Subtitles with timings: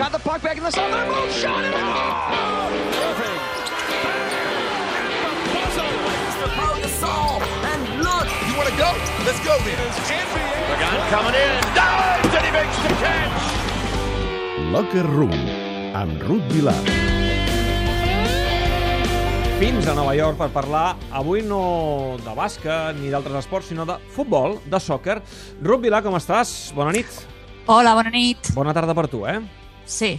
[0.00, 1.04] Got the puck back in the center.
[1.04, 2.72] Boom, shot it out!
[2.96, 3.44] Perfect.
[8.48, 8.88] You want to go?
[9.28, 9.76] Let's go then.
[11.12, 11.52] Coming in.
[11.76, 13.44] Dives and he makes the catch.
[14.72, 15.36] Locker Room,
[15.92, 16.80] amb Ruth Vilar.
[19.60, 24.00] Fins a Nova York per parlar, avui no de bàsquet ni d'altres esports, sinó de
[24.16, 25.20] futbol, de sòquer.
[25.60, 26.72] Ruth Vilar, com estàs?
[26.72, 27.26] Bona nit.
[27.68, 28.54] Hola, bona nit.
[28.56, 29.42] Bona tarda per tu, eh?
[29.90, 30.12] Sí,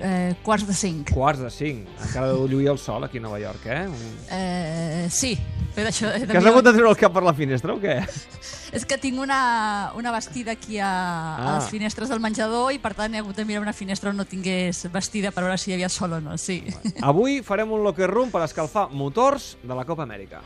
[0.00, 1.10] eh, quarts de cinc.
[1.12, 1.88] Quarts de cinc.
[2.06, 3.86] Encara deu lluir el sol aquí a Nova York, eh?
[4.32, 5.34] Eh, sí,
[5.76, 6.08] fet això...
[6.24, 7.98] Que has hagut de treure el cap per la finestra o què?
[8.76, 11.54] És que tinc una, una vestida aquí a, a Ah.
[11.58, 14.24] les finestres del menjador i per tant he hagut de mirar una finestra on no
[14.30, 16.60] tingués vestida per veure si hi havia sol o no, sí.
[17.02, 20.40] Avui farem un locker room per escalfar motors de la Copa Amèrica.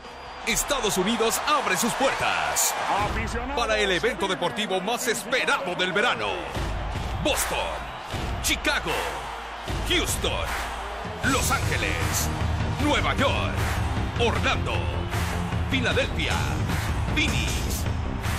[0.47, 2.73] Estados Unidos abre sus puertas
[3.55, 6.27] para el evento deportivo más esperado del verano.
[7.23, 7.57] Boston,
[8.45, 8.91] Chicago,
[9.89, 10.45] Houston,
[11.31, 12.29] Los Ángeles,
[12.83, 13.55] Nueva York,
[14.19, 14.75] Orlando,
[15.71, 16.33] Filadelfia,
[17.15, 17.51] Phoenix,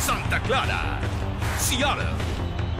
[0.00, 1.00] Santa Clara,
[1.58, 2.04] Seattle.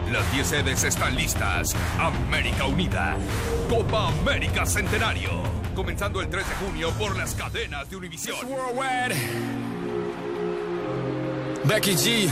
[0.09, 1.75] Las 10 sedes están listas.
[1.99, 3.17] América Unida.
[3.69, 5.31] Copa América Centenario.
[5.75, 8.37] Comenzando el 3 de junio por las cadenas de Univisión.
[11.65, 12.29] Becky G.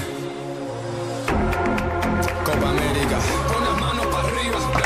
[2.46, 3.20] Copa América.
[3.54, 4.85] Con las manos para arriba.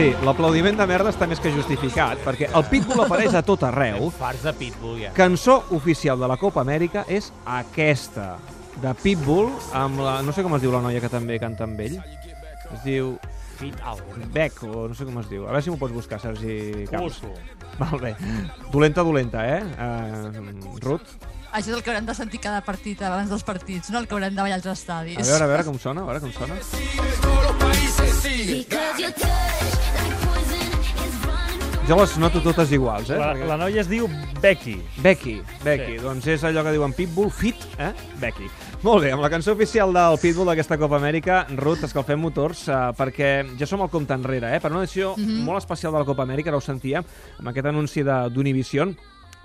[0.00, 4.06] Sí, l'aplaudiment de merda està més que justificat, perquè el Pitbull apareix a tot arreu.
[4.16, 5.10] Farts de Pitbull, ja.
[5.12, 8.30] Cançó oficial de la Copa Amèrica és aquesta,
[8.80, 10.14] de Pitbull, amb la...
[10.24, 11.98] no sé com es diu la noia que també canta amb ell.
[12.70, 13.12] Es diu
[13.60, 13.76] Fit.
[14.32, 15.44] Beck, o no sé com es diu.
[15.44, 17.20] A veure si m'ho pots buscar, Sergi Camps.
[17.20, 17.36] Busco.
[17.82, 18.14] Molt bé.
[18.72, 19.60] Dolenta, dolenta, eh?
[19.76, 21.12] Uh, Ruth?
[21.50, 24.16] Això és el que haurem de sentir cada partit abans dels partits, no el que
[24.16, 25.20] haurem de ballar als estadis.
[25.20, 26.56] A veure, a veure com sona, a veure com sona.
[28.30, 28.64] Todos los países sigue.
[28.64, 29.28] Because your touch,
[29.94, 30.70] like poison,
[31.06, 33.18] is running through Jo les noto totes iguals, eh?
[33.18, 34.08] La, Perquè- la noia es diu
[34.40, 34.76] Becky.
[35.02, 35.96] Becky, Becky.
[35.98, 36.02] Sí.
[36.04, 37.92] Doncs és allò que diuen Pitbull, fit, eh?
[38.20, 38.46] Becky.
[38.82, 42.78] Molt bé, amb la cançó oficial del Pitbull d'aquesta Copa Amèrica, Ruth, escalfem motors, eh,
[42.96, 44.60] perquè ja som al compte enrere, eh?
[44.60, 47.02] Per una edició molt especial de la Copa Amèrica, ara ho sentia,
[47.38, 48.96] amb aquest anunci de- d'Univision,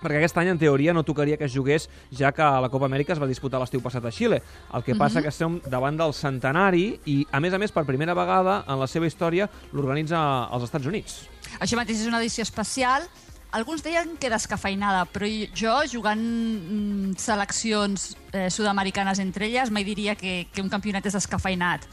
[0.05, 3.15] perquè aquest any, en teoria, no tocaria que es jugués, ja que la Copa Amèrica
[3.15, 4.41] es va disputar l'estiu passat a Xile.
[4.77, 8.13] El que passa que estem davant del centenari i, a més a més, per primera
[8.17, 10.21] vegada en la seva història, l'organitza
[10.53, 11.23] als Estats Units.
[11.59, 13.09] Això mateix és una edició especial.
[13.55, 20.17] Alguns deien que descafeinada, però jo, jugant mm, seleccions eh, sud-americanes entre elles, mai diria
[20.19, 21.85] que, que un campionat és descafeinat.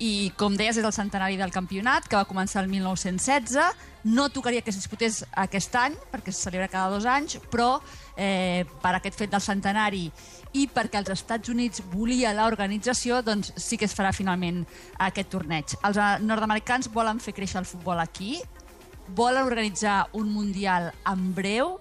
[0.00, 3.58] I, com deies, és el centenari del campionat, que va començar el 1916.
[4.08, 7.82] No tocaria que es disputés aquest any, perquè se celebra cada dos anys, però
[8.16, 10.06] eh, per aquest fet del centenari
[10.56, 14.64] i perquè els Estats Units volia l'organització, doncs sí que es farà finalment
[15.04, 15.76] aquest torneig.
[15.84, 18.38] Els eh, nord-americans volen fer créixer el futbol aquí,
[19.16, 21.78] volen organitzar un Mundial en breu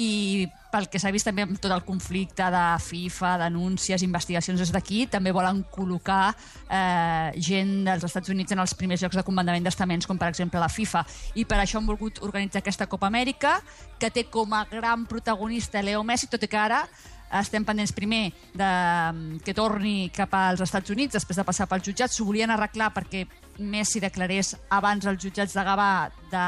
[0.00, 4.72] i pel que s'ha vist també amb tot el conflicte de FIFA, denúncies, investigacions des
[4.72, 9.68] d'aquí, també volen col·locar eh, gent dels Estats Units en els primers llocs de comandament
[9.68, 11.04] d'estaments, com per exemple la FIFA.
[11.36, 13.58] I per això han volgut organitzar aquesta Copa Amèrica,
[14.00, 16.86] que té com a gran protagonista Leo Messi, tot i que ara
[17.40, 18.70] estem pendents primer de
[19.44, 22.16] que torni cap als Estats Units després de passar pels jutjats.
[22.16, 23.24] S'ho volien arreglar perquè
[23.58, 26.44] Messi declarés abans als jutjats de Gavà de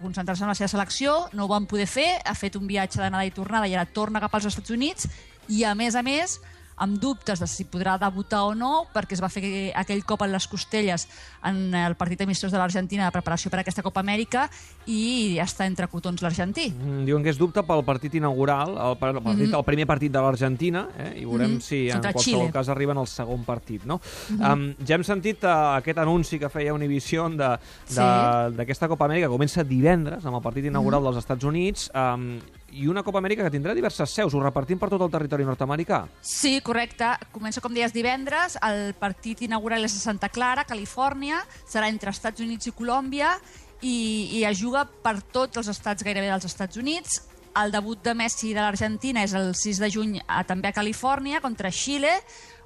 [0.00, 1.14] concentrar-se en la seva selecció.
[1.32, 4.20] No ho van poder fer, ha fet un viatge d'anada i tornada i ara torna
[4.20, 5.08] cap als Estats Units
[5.48, 6.38] i, a més a més,
[6.82, 10.32] amb dubtes de si podrà debutar o no, perquè es va fer aquell cop en
[10.34, 11.06] les costelles
[11.46, 14.48] en el partit amistós de l'Argentina de preparació per a aquesta Copa Amèrica
[14.90, 16.70] i està entre cotons l'argentí.
[16.72, 20.10] Mm, Diuen que és dubte pel partit inaugural, el, par- el, partit, el primer partit
[20.12, 21.12] de l'Argentina, eh?
[21.22, 21.60] i veurem Mhm.
[21.60, 22.52] si en Contra qualsevol Xile.
[22.52, 23.84] cas arriben al segon partit.
[23.84, 24.00] No?
[24.32, 28.56] um, ja hem sentit uh, aquest anunci que feia Univision de- de- Sí.
[28.56, 32.40] d'aquesta Copa Amèrica, que comença divendres amb el partit inaugural dels Estats Units, um,
[32.72, 36.02] i una Copa Amèrica que tindrà diverses seus, ho repartim per tot el territori nord-americà.
[36.24, 37.10] Sí, correcte.
[37.34, 38.56] Comença, com deies, divendres.
[38.64, 41.42] El partit inaugural és a Santa Clara, Califòrnia.
[41.68, 43.34] Serà entre Estats Units i Colòmbia
[43.82, 47.20] i, i es juga per tots els estats gairebé dels Estats Units.
[47.60, 51.42] El debut de Messi de l'Argentina és el 6 de juny a, també a Califòrnia
[51.44, 52.14] contra Xile,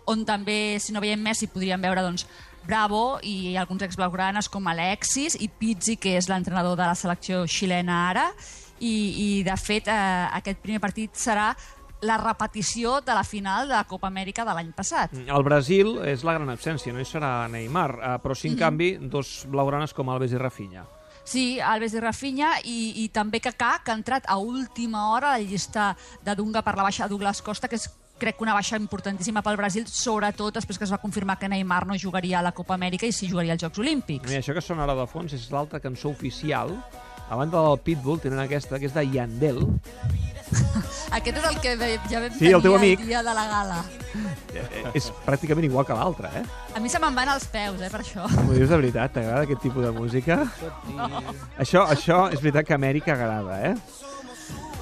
[0.07, 2.29] on també, si no veiem Messi, podríem veure doncs,
[2.67, 8.09] Bravo i alguns exblaugranes com Alexis i Pizzi, que és l'entrenador de la selecció xilena
[8.09, 8.25] ara.
[8.81, 11.53] I, i de fet, eh, aquest primer partit serà
[12.05, 15.15] la repetició de la final de la Copa Amèrica de l'any passat.
[15.17, 18.93] El Brasil és la gran absència, no hi serà Neymar, uh, però sí, en canvi,
[19.01, 20.85] dos blaugranes com Alves i Rafinha.
[21.27, 25.39] Sí, Alves i Rafinha i, i també Kaká, que ha entrat a última hora a
[25.41, 28.55] la llista de Dunga per la baixa de Douglas Costa, que és crec que una
[28.55, 32.45] baixa importantíssima pel Brasil, sobretot després que es va confirmar que Neymar no jugaria a
[32.47, 34.29] la Copa Amèrica i sí jugaria als Jocs Olímpics.
[34.29, 36.73] Mira, això que sona ara de fons és l'altra cançó oficial.
[37.29, 39.59] A banda del Pitbull tenen aquesta, que és de Yandel.
[41.17, 43.01] Aquest és el que ja vam Sí, tenir el teu amic.
[43.07, 43.79] dia de la gala.
[44.55, 46.45] Eh, és pràcticament igual que l'altra, eh?
[46.77, 48.29] A mi se me'n van els peus, eh, per això.
[48.45, 49.13] M'ho dius de veritat?
[49.17, 50.39] T'agrada aquest tipus de música?
[51.63, 53.75] Això, això és veritat que a Amèrica agrada, eh?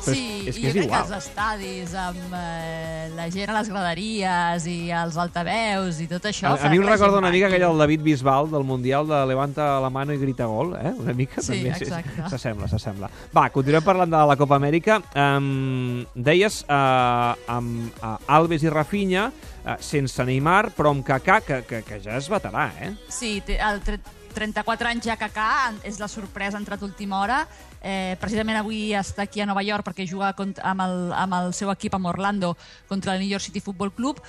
[0.04, 1.06] Però és- Sí, és que jo és crec igual.
[1.08, 6.24] que els estadis, amb eh, la gent a les graderies i els altaveus i tot
[6.30, 6.52] això...
[6.52, 9.80] A, a mi em recorda una mica aquell del David Bisbal del Mundial de Levanta
[9.80, 10.92] la mano i grita gol, eh?
[10.98, 11.72] Una mica Sí, també.
[11.78, 12.28] exacte.
[12.28, 13.10] S'assembla, s'assembla.
[13.34, 15.00] Va, continuem parlant de la Copa Amèrica.
[15.16, 19.30] Um, deies uh, amb uh, Alves i Rafinha,
[19.64, 22.92] uh, sense Neymar, però amb Kaká, que, que, que ja és veterà, eh?
[23.08, 24.00] Sí, té el tre-
[24.34, 25.50] 34 anys ja Kaká,
[25.86, 27.44] és la sorpresa entrat última hora.
[27.84, 31.70] Eh, precisament avui està aquí a Nova York perquè juga amb el, amb el seu
[31.70, 32.56] equip amb Orlando
[32.88, 34.22] contra el New York City Football Club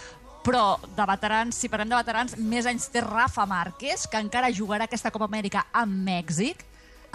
[0.46, 4.86] però de veterans, si parlem de veterans, més anys té Rafa Márquez, que encara jugarà
[4.86, 6.62] aquesta Copa Amèrica amb Mèxic,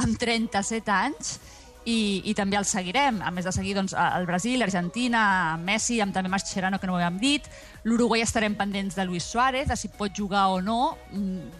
[0.02, 1.37] amb 37 anys,
[1.85, 3.21] i, i també el seguirem.
[3.23, 7.00] A més de seguir doncs, el Brasil, l'Argentina, Messi, amb també Mascherano, que no ho
[7.00, 7.47] havíem dit.
[7.85, 10.97] L'Uruguai estarem pendents de Luis Suárez, de si pot jugar o no.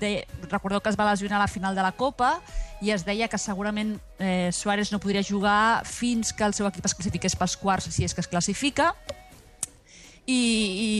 [0.01, 2.39] De, recordeu que es va lesionar a la final de la Copa
[2.81, 6.87] i es deia que segurament eh, Suárez no podria jugar fins que el seu equip
[6.89, 8.95] es classifiqués pels quarts, si és que es classifica
[10.27, 10.91] i, i,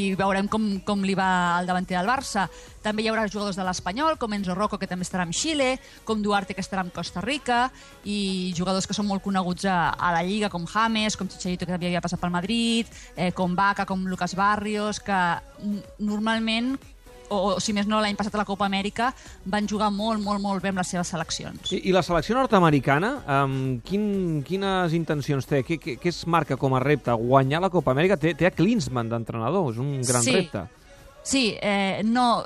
[0.00, 2.46] i veurem com, com li va al davanter del Barça.
[2.82, 5.76] També hi haurà jugadors de l'Espanyol, com Enzo Rocco, que també estarà amb Xile,
[6.08, 7.66] com Duarte, que estarà amb Costa Rica,
[8.04, 11.74] i jugadors que són molt coneguts a, a la Lliga, com James, com Chicharito, que
[11.74, 15.18] també havia passat pel Madrid, eh, com Vaca, com Lucas Barrios, que
[15.98, 16.76] normalment
[17.28, 19.10] o, o si més no l'any passat a la Copa Amèrica
[19.46, 21.72] van jugar molt, molt, molt bé amb les seves seleccions.
[21.72, 23.12] I, i la selecció nord-americana,
[23.44, 25.62] um, quin, quines intencions té?
[25.66, 27.12] Què, què, què es marca com a repte?
[27.12, 28.18] Guanyar la Copa Amèrica?
[28.20, 30.34] Té, té a Klinsmann d'entrenador, és un gran Sí.
[30.40, 30.66] repte.
[31.28, 32.44] Sí, eh, no,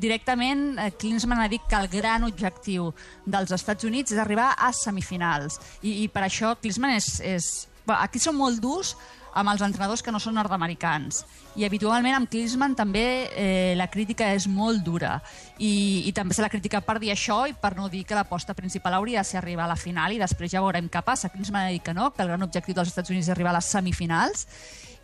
[0.00, 2.86] directament eh, Klinsmann ha dit que el gran objectiu
[3.26, 5.58] dels Estats Units és arribar a semifinals.
[5.82, 7.18] I, i per això Klinsmann és...
[7.20, 7.50] és...
[7.92, 8.92] Aquí són molt durs
[9.32, 11.22] amb els entrenadors que no són nord-americans.
[11.56, 15.16] I habitualment amb Klinsmann també eh, la crítica és molt dura.
[15.58, 18.54] I, I també se la critica per dir això i per no dir que l'aposta
[18.54, 21.32] principal hauria de ser arribar a la final i després ja veurem què passa.
[21.32, 23.60] Klinsmann ha dit que no, que el gran objectiu dels Estats Units és arribar a
[23.60, 24.46] les semifinals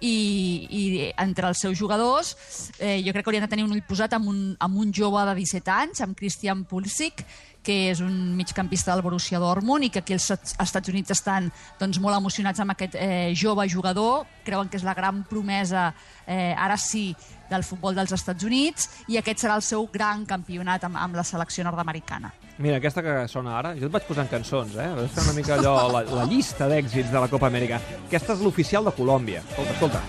[0.01, 0.83] i, i
[1.19, 2.35] entre els seus jugadors
[2.79, 5.25] eh, jo crec que haurien de tenir un ull posat amb un, amb un jove
[5.27, 7.25] de 17 anys, amb Christian Pulisic,
[7.69, 11.99] que és un migcampista del Borussia Dortmund i que aquí els Estats- Units estan doncs,
[12.01, 15.91] molt emocionats amb aquest eh, jove jugador, creuen que és la gran promesa,
[16.25, 17.11] eh, ara sí,
[17.51, 21.25] del futbol dels Estats Units i aquest serà el seu gran campionat amb, amb la
[21.29, 22.33] selecció nord-americana.
[22.59, 24.89] Mira, aquesta que sona ara, jo et vaig posant cançons, eh?
[24.97, 27.81] Vas fer una mica allò, la, la llista d'èxits de la Copa Amèrica.
[28.09, 29.45] Aquesta és l'oficial de Colòmbia.
[29.45, 30.01] Escolta, escolta.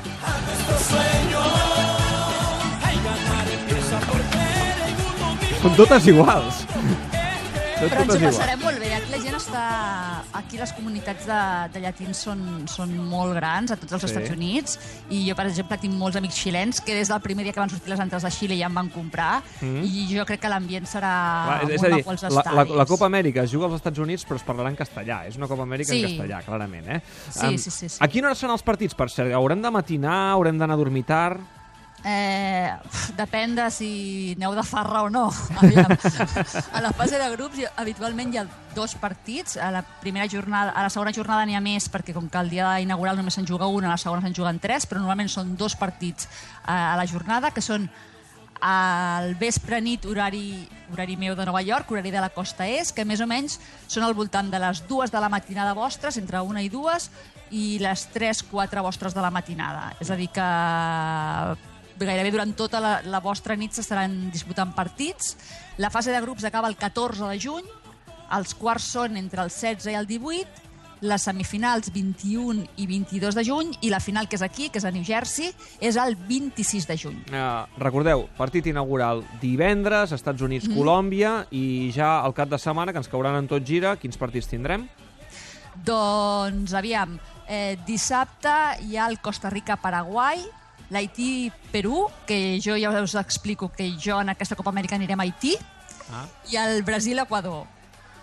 [5.59, 6.58] Són totes iguals.
[7.79, 8.89] Són Però ens ho passarem molt bé.
[8.97, 9.61] Aquí la gent està...
[10.39, 11.39] Aquí les comunitats de,
[11.73, 14.09] de llatins són, són molt grans a tots els Sí.
[14.09, 14.77] Estats Units
[15.13, 17.69] i jo, per exemple, tinc molts amics xilens que des del primer dia que van
[17.71, 21.11] sortir les entrades de Xile ja em van comprar i jo crec que l'ambient serà
[21.45, 22.75] Clar, és, és molt a dir, maco als la, la, estadis.
[22.81, 25.21] la Copa Amèrica es juga als Estats Units però es parlarà en castellà.
[25.29, 26.01] És una Copa Amèrica Sí.
[26.03, 26.87] en castellà, clarament.
[26.97, 26.99] Eh?
[27.29, 27.97] Sí, sí, sí, sí.
[28.03, 29.31] A quina hora són els partits, per cert?
[29.33, 30.17] Haurem de matinar?
[30.33, 31.39] Haurem d'anar a dormir tard?
[32.05, 32.71] Eh,
[33.17, 33.89] depèn de si
[34.37, 35.27] aneu de farra o no.
[36.75, 39.57] A la fase de grups habitualment hi ha dos partits.
[39.57, 42.53] A la primera jornada, a la segona jornada n'hi ha més perquè com que el
[42.53, 45.57] dia inaugural només se'n juga un, a la segona se'n juguen tres, però normalment són
[45.59, 47.89] dos partits eh, a la jornada que són
[48.59, 53.05] al vespre nit horari, horari meu de Nova York, horari de la costa est, que
[53.07, 53.55] més o menys
[53.87, 57.09] són al voltant de les dues de la matinada vostres, entre una i dues,
[57.55, 59.93] i les 3-4 vostres de la matinada.
[59.99, 60.47] És a dir que
[62.07, 65.35] gairebé durant tota la, la vostra nit s'estaran disputant partits.
[65.77, 67.67] La fase de grups acaba el 14 de juny,
[68.35, 70.67] els quarts són entre el 16 i el 18,
[71.01, 74.85] les semifinals 21 i 22 de juny i la final, que és aquí, que és
[74.85, 77.19] a New Jersey, és el 26 de juny.
[77.31, 83.11] Uh, recordeu, partit inaugural divendres, Estats Units-Colòmbia, i ja al cap de setmana, que ens
[83.11, 84.89] cauran en tot gira, quins partits tindrem?
[85.85, 87.15] Doncs, aviam,
[87.47, 88.51] eh, dissabte
[88.83, 90.43] hi ha el Costa Rica-Paraguai,
[90.89, 95.55] l'Haití-Perú, que jo ja us explico que jo en aquesta Copa Amèrica anirem a Haití,
[96.11, 96.25] Ah.
[96.49, 97.67] i el Brasil-Equador.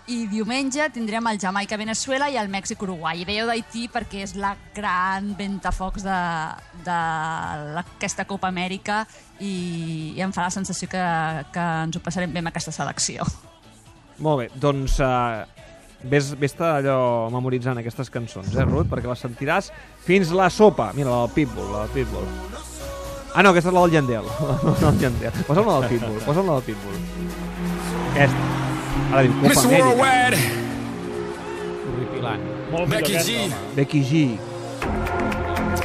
[0.07, 3.21] I diumenge tindrem el Jamaica-Venezuela i el Mèxic-Uruguai.
[3.21, 9.05] I dèieu d'Haití perquè és la gran ventafocs de- d'aquesta Copa Amèrica
[9.39, 11.03] i, i em fa la sensació que,
[11.53, 13.23] que ens ho passarem bé amb aquesta selecció.
[14.19, 15.43] Molt bé, doncs uh,
[16.07, 18.85] Ves, ves allò memoritzant aquestes cançons, eh, Ruth?
[18.91, 19.71] Perquè les sentiràs
[20.05, 20.91] fins la sopa.
[20.93, 22.27] Mira, la del Pitbull, la del Pitbull.
[23.37, 24.25] Ah, no, aquesta és la del Yandel.
[24.81, 25.35] La del Yandel.
[25.45, 26.95] Posa'm la del Pitbull, posa'm la del Pitbull.
[28.15, 28.45] Aquesta.
[29.11, 29.93] Ara diu Copa Miss Amèrica.
[31.91, 32.47] Horripilant.
[32.71, 33.37] Molt millor Becky aquesta, G.
[33.43, 33.59] home.
[33.77, 34.23] Becky G.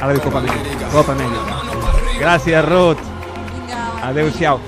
[0.01, 0.89] Ara diu Copa Amèrica.
[0.95, 1.59] Copa Amèrica.
[2.23, 3.05] Gràcies, Ruth.
[4.09, 4.63] Adéu-siau.